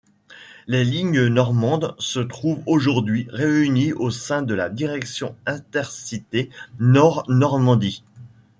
[0.65, 8.01] Les lignes normandes se trouvent aujourd'hui réunies au sein de la Direction Intercités Nord-Normandie.